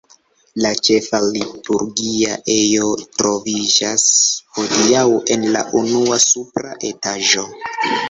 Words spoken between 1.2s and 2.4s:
liturgia